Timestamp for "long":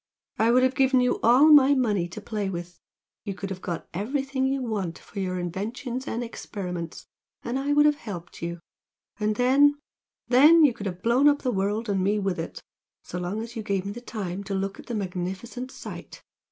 13.19-13.41